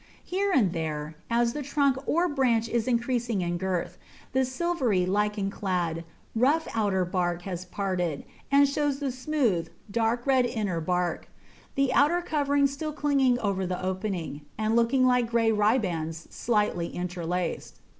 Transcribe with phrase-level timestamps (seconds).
[0.25, 3.99] Here and there, as the trunk or branch is increasing in girth,
[4.33, 10.47] the silvery, lichen clad, rough outer bark has parted, and shows the smooth, dark red
[10.47, 11.29] inner bark;
[11.75, 17.75] the outer covering still clinging over the opening, and looking like grey ribands slightly interlaced.